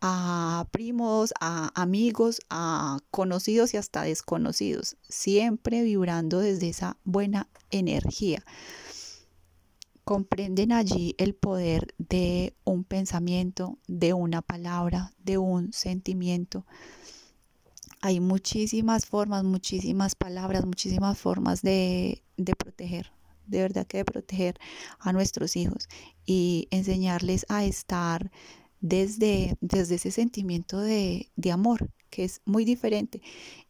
a 0.00 0.66
primos, 0.72 1.32
a 1.40 1.70
amigos, 1.80 2.40
a 2.50 2.98
conocidos 3.12 3.72
y 3.72 3.76
hasta 3.76 4.02
desconocidos, 4.02 4.96
siempre 5.08 5.82
vibrando 5.82 6.40
desde 6.40 6.70
esa 6.70 6.96
buena 7.04 7.48
energía. 7.70 8.42
Comprenden 10.08 10.72
allí 10.72 11.14
el 11.18 11.34
poder 11.34 11.94
de 11.98 12.56
un 12.64 12.82
pensamiento, 12.82 13.76
de 13.86 14.14
una 14.14 14.40
palabra, 14.40 15.12
de 15.18 15.36
un 15.36 15.70
sentimiento, 15.74 16.64
hay 18.00 18.18
muchísimas 18.18 19.04
formas, 19.04 19.44
muchísimas 19.44 20.14
palabras, 20.14 20.64
muchísimas 20.64 21.18
formas 21.18 21.60
de, 21.60 22.22
proteger, 22.56 23.12
de 23.46 23.60
verdad 23.60 23.86
que 23.86 23.98
de 23.98 24.04
proteger 24.06 24.58
a 24.98 25.12
nuestros 25.12 25.56
hijos 25.56 25.90
y 26.24 26.68
enseñarles 26.70 27.44
a 27.50 27.66
estar 27.66 28.30
desde, 28.80 29.58
desde 29.60 29.96
ese 29.96 30.10
sentimiento 30.10 30.80
de, 30.80 31.30
de 31.36 31.52
amor, 31.52 31.90
que 32.08 32.24
es 32.24 32.40
muy 32.46 32.64
diferente. 32.64 33.20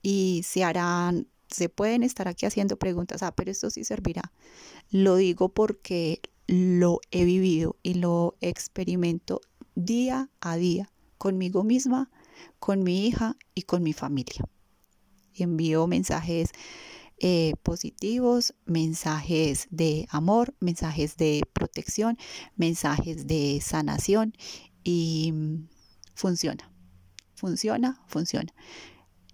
Y 0.02 0.42
se 0.44 0.62
harán, 0.62 1.26
se 1.50 1.68
pueden 1.68 2.02
estar 2.02 2.28
aquí 2.28 2.46
haciendo 2.46 2.78
preguntas, 2.78 3.22
ah, 3.22 3.34
pero 3.34 3.50
esto 3.50 3.70
sí 3.70 3.84
servirá. 3.84 4.32
Lo 4.90 5.16
digo 5.16 5.48
porque 5.48 6.20
lo 6.46 7.00
he 7.10 7.24
vivido 7.24 7.76
y 7.82 7.94
lo 7.94 8.36
experimento 8.40 9.40
día 9.74 10.30
a 10.40 10.56
día 10.56 10.90
conmigo 11.18 11.64
misma 11.64 12.10
con 12.58 12.82
mi 12.82 13.06
hija 13.06 13.36
y 13.54 13.62
con 13.62 13.82
mi 13.82 13.92
familia. 13.92 14.44
Envío 15.34 15.86
mensajes 15.86 16.50
eh, 17.20 17.54
positivos, 17.62 18.54
mensajes 18.64 19.66
de 19.70 20.06
amor, 20.10 20.54
mensajes 20.60 21.16
de 21.16 21.42
protección, 21.52 22.16
mensajes 22.56 23.26
de 23.26 23.60
sanación 23.60 24.34
y 24.84 25.32
mm, 25.32 25.68
funciona, 26.14 26.72
funciona, 27.34 28.00
funciona. 28.06 28.52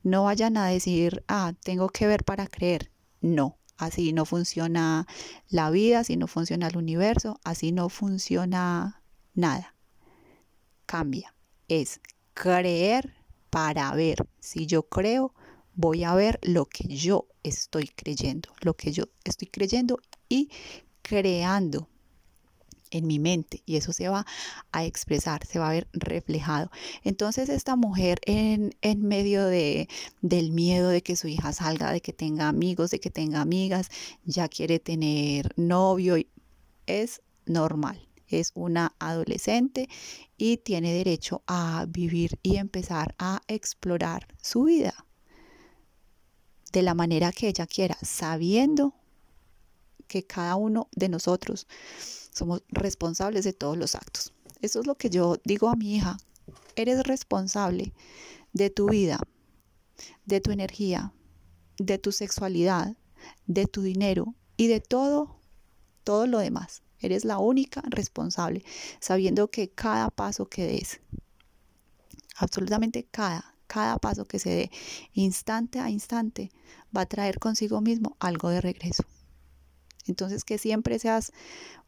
No 0.04 0.24
vayan 0.24 0.58
a 0.58 0.66
decir, 0.66 1.24
ah, 1.28 1.54
tengo 1.64 1.88
que 1.88 2.06
ver 2.06 2.24
para 2.24 2.46
creer. 2.46 2.90
No, 3.22 3.56
así 3.78 4.12
no 4.12 4.26
funciona 4.26 5.06
la 5.48 5.70
vida, 5.70 6.00
así 6.00 6.16
no 6.16 6.26
funciona 6.26 6.68
el 6.68 6.76
universo, 6.76 7.40
así 7.42 7.72
no 7.72 7.88
funciona 7.88 9.02
nada. 9.34 9.74
Cambia. 10.84 11.34
Es 11.68 12.00
creer 12.34 13.14
para 13.48 13.92
ver. 13.94 14.28
Si 14.40 14.66
yo 14.66 14.82
creo, 14.82 15.34
voy 15.74 16.04
a 16.04 16.14
ver 16.14 16.38
lo 16.42 16.66
que 16.66 16.86
yo 16.96 17.26
estoy 17.42 17.88
creyendo, 17.88 18.50
lo 18.60 18.74
que 18.74 18.92
yo 18.92 19.04
estoy 19.24 19.48
creyendo 19.48 19.98
y 20.28 20.50
creando 21.00 21.88
en 22.94 23.06
mi 23.06 23.18
mente 23.18 23.62
y 23.66 23.76
eso 23.76 23.92
se 23.92 24.08
va 24.08 24.26
a 24.72 24.84
expresar, 24.84 25.44
se 25.46 25.58
va 25.58 25.68
a 25.68 25.72
ver 25.72 25.88
reflejado. 25.92 26.70
Entonces 27.02 27.48
esta 27.48 27.76
mujer 27.76 28.20
en, 28.24 28.74
en 28.80 29.02
medio 29.02 29.44
de, 29.46 29.88
del 30.22 30.52
miedo 30.52 30.88
de 30.88 31.02
que 31.02 31.16
su 31.16 31.28
hija 31.28 31.52
salga, 31.52 31.92
de 31.92 32.00
que 32.00 32.12
tenga 32.12 32.48
amigos, 32.48 32.90
de 32.90 33.00
que 33.00 33.10
tenga 33.10 33.40
amigas, 33.40 33.90
ya 34.24 34.48
quiere 34.48 34.78
tener 34.78 35.52
novio, 35.56 36.16
es 36.86 37.20
normal 37.46 38.08
es 38.28 38.52
una 38.54 38.94
adolescente 38.98 39.88
y 40.36 40.56
tiene 40.56 40.92
derecho 40.92 41.42
a 41.46 41.86
vivir 41.88 42.38
y 42.42 42.56
empezar 42.56 43.14
a 43.18 43.42
explorar 43.48 44.26
su 44.42 44.64
vida 44.64 45.06
de 46.72 46.82
la 46.82 46.94
manera 46.94 47.30
que 47.30 47.48
ella 47.48 47.66
quiera, 47.66 47.96
sabiendo 48.02 48.94
que 50.08 50.24
cada 50.24 50.56
uno 50.56 50.88
de 50.92 51.08
nosotros 51.08 51.66
somos 52.34 52.62
responsables 52.68 53.44
de 53.44 53.52
todos 53.52 53.78
los 53.78 53.94
actos. 53.94 54.34
Eso 54.60 54.80
es 54.80 54.86
lo 54.86 54.96
que 54.96 55.08
yo 55.08 55.36
digo 55.44 55.68
a 55.68 55.76
mi 55.76 55.96
hija. 55.96 56.18
Eres 56.76 57.04
responsable 57.04 57.94
de 58.52 58.70
tu 58.70 58.88
vida, 58.88 59.18
de 60.26 60.40
tu 60.40 60.50
energía, 60.50 61.12
de 61.78 61.98
tu 61.98 62.12
sexualidad, 62.12 62.96
de 63.46 63.66
tu 63.66 63.82
dinero 63.82 64.34
y 64.56 64.66
de 64.66 64.80
todo, 64.80 65.38
todo 66.02 66.26
lo 66.26 66.38
demás. 66.38 66.82
Eres 67.00 67.24
la 67.24 67.38
única 67.38 67.82
responsable, 67.86 68.64
sabiendo 69.00 69.50
que 69.50 69.70
cada 69.70 70.10
paso 70.10 70.46
que 70.46 70.66
des, 70.66 71.00
absolutamente 72.36 73.04
cada, 73.10 73.54
cada 73.66 73.98
paso 73.98 74.24
que 74.24 74.38
se 74.38 74.50
dé, 74.50 74.70
instante 75.12 75.80
a 75.80 75.90
instante, 75.90 76.50
va 76.96 77.02
a 77.02 77.06
traer 77.06 77.38
consigo 77.38 77.80
mismo 77.80 78.16
algo 78.18 78.48
de 78.48 78.60
regreso. 78.60 79.04
Entonces 80.06 80.44
que 80.44 80.58
siempre 80.58 80.98
seas 80.98 81.32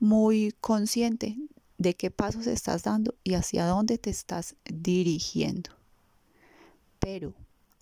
muy 0.00 0.54
consciente 0.61 1.37
de 1.78 1.94
qué 1.94 2.11
pasos 2.11 2.46
estás 2.46 2.85
dando 2.85 3.14
y 3.25 3.35
hacia 3.35 3.66
dónde 3.66 3.99
te 3.99 4.11
estás 4.11 4.56
dirigiendo. 4.64 5.70
Pero 6.99 7.35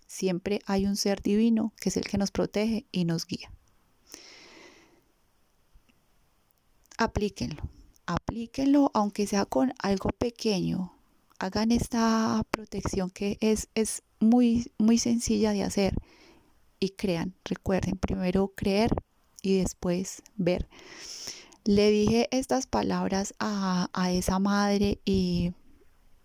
siempre 0.06 0.60
hay 0.66 0.86
un 0.86 0.96
ser 0.96 1.22
divino 1.22 1.72
que 1.80 1.88
es 1.88 1.96
el 1.96 2.04
que 2.04 2.18
nos 2.18 2.30
protege 2.30 2.86
y 2.90 3.04
nos 3.04 3.26
guía. 3.26 3.50
aplíquenlo, 6.96 7.62
aplíquenlo 8.06 8.90
aunque 8.94 9.26
sea 9.26 9.44
con 9.44 9.72
algo 9.78 10.10
pequeño. 10.10 10.92
Hagan 11.38 11.72
esta 11.72 12.42
protección 12.50 13.10
que 13.10 13.36
es, 13.40 13.68
es 13.74 14.02
muy, 14.20 14.72
muy 14.78 14.98
sencilla 14.98 15.52
de 15.52 15.64
hacer 15.64 15.94
y 16.80 16.90
crean, 16.90 17.34
recuerden, 17.44 17.96
primero 17.96 18.52
creer 18.54 18.90
y 19.44 19.58
después 19.58 20.22
ver. 20.36 20.68
Le 21.64 21.90
dije 21.90 22.28
estas 22.30 22.66
palabras 22.66 23.34
a, 23.38 23.88
a 23.92 24.10
esa 24.10 24.38
madre 24.38 24.98
y 25.04 25.52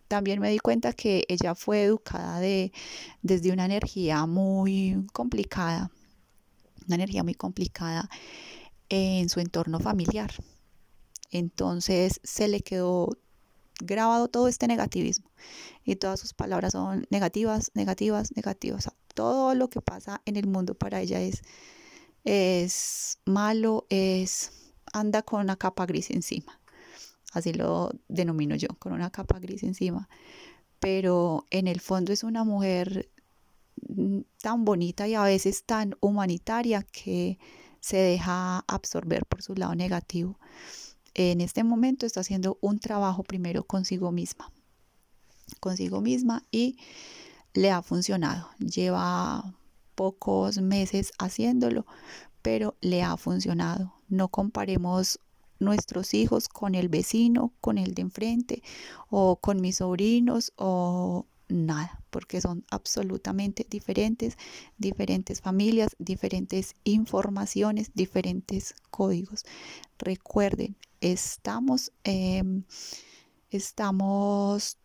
también 0.07 0.39
me 0.39 0.49
di 0.49 0.59
cuenta 0.59 0.93
que 0.93 1.25
ella 1.29 1.53
fue 1.53 1.83
educada 1.83 2.39
de, 2.39 2.71
desde 3.21 3.51
una 3.51 3.65
energía 3.65 4.25
muy 4.25 5.05
complicada, 5.13 5.91
una 6.87 6.95
energía 6.95 7.23
muy 7.23 7.35
complicada 7.35 8.09
en 8.89 9.29
su 9.29 9.39
entorno 9.39 9.79
familiar. 9.79 10.31
Entonces 11.31 12.19
se 12.23 12.47
le 12.47 12.61
quedó 12.61 13.09
grabado 13.81 14.27
todo 14.27 14.47
este 14.47 14.67
negativismo 14.67 15.29
y 15.85 15.95
todas 15.95 16.19
sus 16.19 16.33
palabras 16.33 16.73
son 16.73 17.05
negativas, 17.09 17.71
negativas, 17.73 18.35
negativas. 18.35 18.89
todo 19.13 19.53
lo 19.53 19.69
que 19.69 19.81
pasa 19.81 20.21
en 20.25 20.37
el 20.37 20.47
mundo 20.47 20.73
para 20.75 21.01
ella 21.01 21.21
es, 21.21 21.43
es 22.29 23.17
malo, 23.25 23.87
es 23.89 24.51
anda 24.93 25.23
con 25.23 25.41
una 25.41 25.55
capa 25.55 25.87
gris 25.87 26.11
encima. 26.11 26.59
Así 27.33 27.53
lo 27.53 27.91
denomino 28.07 28.55
yo, 28.55 28.67
con 28.77 28.93
una 28.93 29.09
capa 29.09 29.39
gris 29.39 29.63
encima. 29.63 30.07
Pero 30.79 31.47
en 31.49 31.67
el 31.67 31.79
fondo 31.79 32.13
es 32.13 32.23
una 32.23 32.43
mujer 32.43 33.09
mm, 33.87 34.19
tan 34.43 34.63
bonita 34.63 35.07
y 35.07 35.15
a 35.15 35.23
veces 35.23 35.63
tan 35.63 35.95
humanitaria 36.01 36.83
que 36.83 37.39
se 37.79 37.97
deja 37.97 38.63
absorber 38.67 39.25
por 39.25 39.41
su 39.41 39.55
lado 39.55 39.73
negativo. 39.73 40.39
En 41.15 41.41
este 41.41 41.63
momento 41.63 42.05
está 42.05 42.19
haciendo 42.19 42.59
un 42.61 42.79
trabajo 42.79 43.23
primero 43.23 43.63
consigo 43.63 44.11
misma, 44.11 44.51
consigo 45.59 45.99
misma 45.99 46.45
y 46.51 46.77
le 47.55 47.71
ha 47.71 47.81
funcionado. 47.81 48.49
Lleva 48.59 49.55
pocos 49.99 50.61
meses 50.61 51.11
haciéndolo, 51.19 51.85
pero 52.41 52.77
le 52.79 53.03
ha 53.03 53.17
funcionado. 53.17 53.93
No 54.07 54.29
comparemos 54.29 55.19
nuestros 55.59 56.13
hijos 56.13 56.47
con 56.47 56.73
el 56.73 56.87
vecino, 56.87 57.51
con 57.59 57.77
el 57.77 57.95
de 57.95 58.03
enfrente 58.03 58.63
o 59.09 59.35
con 59.35 59.59
mis 59.59 59.75
sobrinos 59.75 60.53
o 60.55 61.25
nada, 61.49 62.01
porque 62.11 62.39
son 62.39 62.63
absolutamente 62.71 63.67
diferentes, 63.69 64.37
diferentes 64.77 65.41
familias, 65.41 65.97
diferentes 65.99 66.75
informaciones, 66.85 67.91
diferentes 67.93 68.75
códigos. 68.91 69.43
Recuerden, 69.97 70.77
estamos, 71.01 71.91
em, 72.05 72.63
estamos 73.51 74.77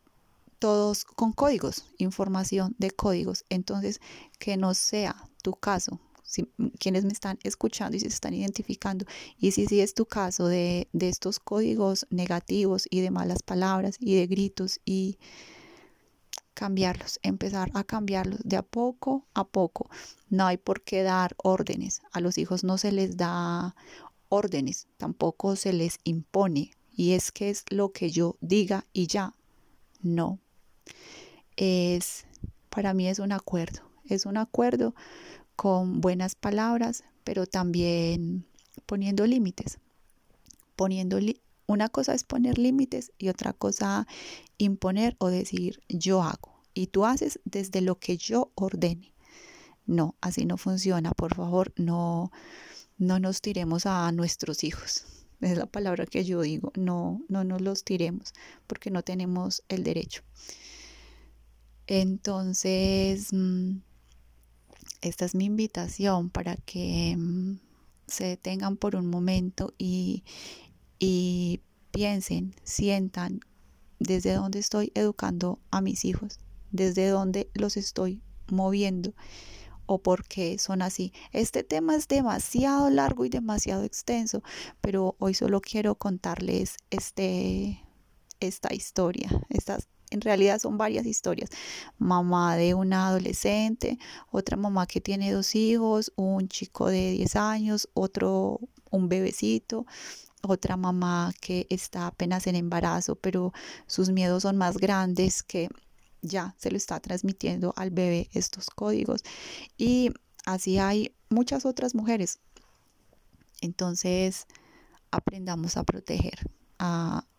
todos 0.64 1.04
con 1.04 1.34
códigos, 1.34 1.84
información 1.98 2.74
de 2.78 2.90
códigos. 2.90 3.44
Entonces, 3.50 4.00
que 4.38 4.56
no 4.56 4.72
sea 4.72 5.14
tu 5.42 5.52
caso, 5.52 6.00
quienes 6.78 7.04
me 7.04 7.12
están 7.12 7.38
escuchando 7.42 7.98
y 7.98 8.00
se 8.00 8.08
están 8.08 8.32
identificando, 8.32 9.04
y 9.36 9.50
si 9.50 9.66
sí 9.66 9.82
es 9.82 9.92
tu 9.92 10.06
caso 10.06 10.46
de, 10.46 10.88
de 10.94 11.10
estos 11.10 11.38
códigos 11.38 12.06
negativos 12.08 12.88
y 12.88 13.02
de 13.02 13.10
malas 13.10 13.42
palabras 13.42 13.96
y 14.00 14.14
de 14.14 14.26
gritos 14.26 14.80
y 14.86 15.18
cambiarlos, 16.54 17.20
empezar 17.22 17.70
a 17.74 17.84
cambiarlos 17.84 18.40
de 18.42 18.56
a 18.56 18.62
poco 18.62 19.26
a 19.34 19.44
poco. 19.46 19.90
No 20.30 20.46
hay 20.46 20.56
por 20.56 20.80
qué 20.80 21.02
dar 21.02 21.34
órdenes. 21.42 22.00
A 22.10 22.20
los 22.20 22.38
hijos 22.38 22.64
no 22.64 22.78
se 22.78 22.90
les 22.90 23.18
da 23.18 23.76
órdenes, 24.30 24.88
tampoco 24.96 25.56
se 25.56 25.74
les 25.74 25.98
impone. 26.04 26.70
Y 26.96 27.12
es 27.12 27.32
que 27.32 27.50
es 27.50 27.66
lo 27.68 27.92
que 27.92 28.08
yo 28.08 28.38
diga 28.40 28.86
y 28.94 29.08
ya. 29.08 29.34
No. 30.00 30.38
Es, 31.56 32.26
para 32.70 32.94
mí 32.94 33.08
es 33.08 33.18
un 33.18 33.32
acuerdo. 33.32 33.82
Es 34.04 34.26
un 34.26 34.36
acuerdo 34.36 34.94
con 35.56 36.00
buenas 36.00 36.34
palabras, 36.34 37.04
pero 37.22 37.46
también 37.46 38.46
poniendo 38.86 39.26
límites. 39.26 39.78
Poniendo 40.76 41.18
una 41.66 41.88
cosa 41.88 42.14
es 42.14 42.24
poner 42.24 42.58
límites 42.58 43.12
y 43.18 43.28
otra 43.28 43.52
cosa 43.52 44.06
imponer 44.58 45.16
o 45.18 45.28
decir 45.28 45.82
yo 45.88 46.22
hago. 46.22 46.62
Y 46.74 46.88
tú 46.88 47.04
haces 47.04 47.40
desde 47.44 47.80
lo 47.80 47.98
que 47.98 48.16
yo 48.16 48.50
ordene. 48.56 49.14
No, 49.86 50.16
así 50.20 50.44
no 50.44 50.56
funciona. 50.56 51.12
Por 51.12 51.34
favor, 51.34 51.72
no, 51.76 52.32
no 52.98 53.18
nos 53.18 53.40
tiremos 53.40 53.86
a 53.86 54.10
nuestros 54.12 54.64
hijos. 54.64 55.06
Es 55.40 55.58
la 55.58 55.66
palabra 55.66 56.06
que 56.06 56.24
yo 56.24 56.40
digo. 56.40 56.72
No, 56.74 57.20
no 57.28 57.44
nos 57.44 57.60
los 57.60 57.84
tiremos 57.84 58.32
porque 58.66 58.90
no 58.90 59.02
tenemos 59.02 59.62
el 59.68 59.84
derecho. 59.84 60.22
Entonces, 61.86 63.32
mm, 63.32 63.78
esta 65.02 65.24
es 65.24 65.34
mi 65.34 65.44
invitación 65.44 66.30
para 66.30 66.56
que 66.56 67.16
mm, 67.16 67.58
se 68.06 68.24
detengan 68.24 68.76
por 68.76 68.96
un 68.96 69.06
momento 69.06 69.74
y, 69.78 70.24
y 70.98 71.60
piensen, 71.90 72.54
sientan 72.64 73.40
desde 73.98 74.34
dónde 74.34 74.58
estoy 74.58 74.92
educando 74.94 75.60
a 75.70 75.80
mis 75.80 76.04
hijos, 76.04 76.38
desde 76.72 77.08
dónde 77.08 77.50
los 77.54 77.76
estoy 77.76 78.22
moviendo 78.50 79.14
o 79.86 80.02
por 80.02 80.24
qué 80.26 80.58
son 80.58 80.82
así. 80.82 81.12
Este 81.32 81.62
tema 81.62 81.96
es 81.96 82.08
demasiado 82.08 82.90
largo 82.90 83.24
y 83.24 83.28
demasiado 83.28 83.84
extenso, 83.84 84.42
pero 84.80 85.16
hoy 85.18 85.34
solo 85.34 85.60
quiero 85.60 85.96
contarles 85.96 86.76
este, 86.90 87.80
esta 88.40 88.74
historia, 88.74 89.28
estas 89.50 89.88
en 90.14 90.20
realidad 90.20 90.60
son 90.60 90.78
varias 90.78 91.06
historias. 91.06 91.50
Mamá 91.98 92.56
de 92.56 92.74
una 92.74 93.08
adolescente, 93.08 93.98
otra 94.30 94.56
mamá 94.56 94.86
que 94.86 95.00
tiene 95.00 95.32
dos 95.32 95.54
hijos, 95.54 96.12
un 96.16 96.48
chico 96.48 96.88
de 96.88 97.12
10 97.12 97.36
años, 97.36 97.88
otro, 97.94 98.60
un 98.90 99.08
bebecito, 99.08 99.86
otra 100.42 100.76
mamá 100.76 101.32
que 101.40 101.66
está 101.68 102.06
apenas 102.06 102.46
en 102.46 102.54
embarazo, 102.54 103.16
pero 103.16 103.52
sus 103.86 104.10
miedos 104.10 104.42
son 104.44 104.56
más 104.56 104.76
grandes 104.76 105.42
que 105.42 105.68
ya 106.22 106.54
se 106.58 106.70
lo 106.70 106.76
está 106.76 107.00
transmitiendo 107.00 107.74
al 107.76 107.90
bebé 107.90 108.30
estos 108.32 108.70
códigos. 108.70 109.22
Y 109.76 110.10
así 110.46 110.78
hay 110.78 111.12
muchas 111.28 111.66
otras 111.66 111.94
mujeres. 111.94 112.38
Entonces, 113.60 114.46
aprendamos 115.10 115.76
a 115.76 115.84
proteger, 115.84 116.38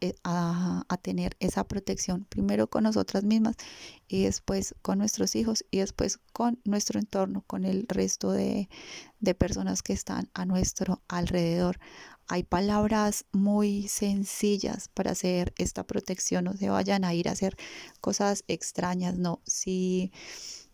eh, 0.01 0.13
a, 0.23 0.85
tener 1.01 1.35
esa 1.39 1.63
protección, 1.65 2.25
primero 2.25 2.67
con 2.67 2.83
nosotras 2.83 3.23
mismas 3.23 3.55
y 4.07 4.23
después 4.23 4.73
con 4.81 4.97
nuestros 4.97 5.35
hijos 5.35 5.65
y 5.71 5.79
después 5.79 6.19
con 6.33 6.59
nuestro 6.63 6.99
entorno, 6.99 7.43
con 7.45 7.63
el 7.65 7.85
resto 7.87 8.31
de 8.31 8.67
personas 9.37 9.83
que 9.83 9.93
están 9.93 10.29
a 10.33 10.45
nuestro 10.45 11.01
alrededor. 11.07 11.79
Hay 12.27 12.43
palabras 12.43 13.25
muy 13.31 13.87
sencillas 13.87 14.89
para 14.89 15.11
hacer 15.11 15.53
esta 15.57 15.83
protección, 15.85 16.45
no 16.45 16.53
se 16.53 16.69
vayan 16.69 17.03
a 17.03 17.13
ir 17.13 17.29
a 17.29 17.33
hacer 17.33 17.55
cosas 18.01 18.43
extrañas, 18.47 19.17
no. 19.17 19.41
Si 19.45 20.11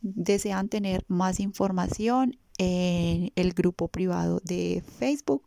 desean 0.01 0.69
tener 0.69 1.03
más 1.09 1.41
información, 1.41 2.37
en 2.63 3.31
el 3.35 3.53
grupo 3.53 3.87
privado 3.87 4.39
de 4.43 4.83
Facebook. 4.99 5.43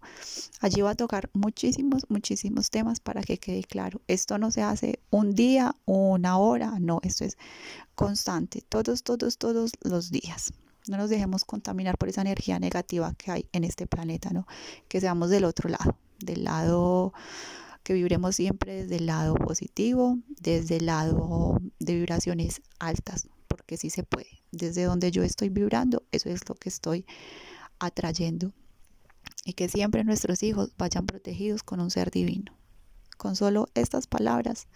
Allí 0.60 0.80
va 0.80 0.90
a 0.90 0.94
tocar 0.96 1.30
muchísimos, 1.32 2.02
muchísimos 2.08 2.70
temas 2.70 2.98
para 2.98 3.22
que 3.22 3.38
quede 3.38 3.62
claro. 3.62 4.00
Esto 4.08 4.36
no 4.36 4.50
se 4.50 4.62
hace 4.62 4.98
un 5.10 5.32
día, 5.32 5.76
una 5.84 6.38
hora, 6.38 6.80
no, 6.80 6.98
esto 7.04 7.24
es 7.24 7.38
constante, 7.94 8.64
todos, 8.68 9.04
todos, 9.04 9.38
todos 9.38 9.70
los 9.82 10.10
días. 10.10 10.52
No 10.88 10.96
nos 10.96 11.08
dejemos 11.08 11.44
contaminar 11.44 11.96
por 11.98 12.08
esa 12.08 12.22
energía 12.22 12.58
negativa 12.58 13.14
que 13.14 13.30
hay 13.30 13.46
en 13.52 13.62
este 13.62 13.86
planeta, 13.86 14.30
¿no? 14.30 14.48
Que 14.88 15.00
seamos 15.00 15.30
del 15.30 15.44
otro 15.44 15.70
lado, 15.70 15.96
del 16.18 16.42
lado 16.42 17.12
que 17.84 17.94
vibremos 17.94 18.34
siempre 18.34 18.82
desde 18.82 18.96
el 18.96 19.06
lado 19.06 19.34
positivo, 19.34 20.18
desde 20.40 20.78
el 20.78 20.86
lado 20.86 21.60
de 21.78 21.94
vibraciones 21.94 22.60
altas, 22.80 23.28
porque 23.64 23.78
sí 23.78 23.88
se 23.88 24.02
puede. 24.02 24.42
Desde 24.52 24.84
donde 24.84 25.10
yo 25.10 25.22
estoy 25.22 25.48
vibrando, 25.48 26.02
eso 26.12 26.28
es 26.28 26.46
lo 26.46 26.54
que 26.54 26.68
estoy 26.68 27.06
atrayendo. 27.78 28.52
Y 29.46 29.54
que 29.54 29.70
siempre 29.70 30.04
nuestros 30.04 30.42
hijos 30.42 30.72
vayan 30.76 31.06
protegidos 31.06 31.62
con 31.62 31.80
un 31.80 31.90
ser 31.90 32.10
divino. 32.10 32.54
Con 33.16 33.36
solo 33.36 33.68
estas 33.74 34.06
palabras 34.06 34.66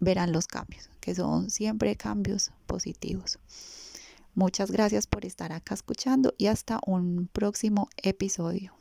verán 0.00 0.32
los 0.32 0.48
cambios, 0.48 0.90
que 0.98 1.14
son 1.14 1.48
siempre 1.48 1.94
cambios 1.94 2.50
positivos. 2.66 3.38
Muchas 4.34 4.72
gracias 4.72 5.06
por 5.06 5.24
estar 5.24 5.52
acá 5.52 5.74
escuchando 5.74 6.34
y 6.38 6.46
hasta 6.48 6.80
un 6.86 7.28
próximo 7.32 7.88
episodio. 8.02 8.74